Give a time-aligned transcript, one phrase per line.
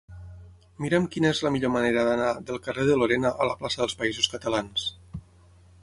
[0.85, 3.99] Mira'm quina és la millor manera d'anar del carrer de Lorena a la plaça dels
[4.01, 4.91] Països Catalans.